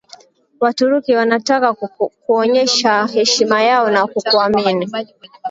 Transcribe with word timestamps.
Waturuki 0.59 1.15
wanataka 1.15 1.73
kuonyesha 2.25 3.05
heshima 3.07 3.63
yao 3.63 3.91
na 3.91 4.07
kukuamini 4.07 4.87